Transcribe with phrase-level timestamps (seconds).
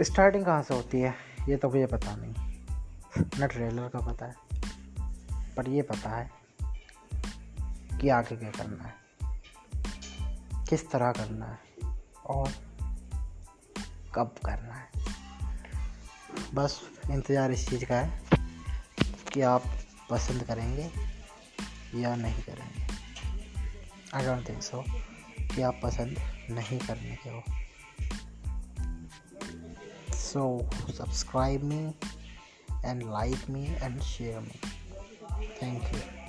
[0.00, 1.14] Starting कहाँ से होती है?
[1.48, 2.34] ये तो मुझे पता नहीं।
[3.38, 4.34] न ट्रेलर का पता है,
[5.56, 6.30] पर ये पता है
[8.00, 8.94] कि आगे क्या करना है,
[10.68, 11.58] किस तरह करना है
[12.26, 12.52] और
[14.14, 14.88] कब करना है।
[16.54, 18.20] बस इंतज़ार इस चीज़ का है
[19.32, 19.62] कि आप
[20.10, 20.90] पसंद करेंगे
[21.94, 22.86] या नहीं करेंगे।
[24.14, 24.84] आई डोंट थिंक सो
[25.54, 26.18] कि आप पसंद
[26.50, 27.42] नहीं करने के हो।
[30.34, 31.94] so subscribe me
[32.82, 34.58] and like me and share me.
[35.60, 36.23] Thank you.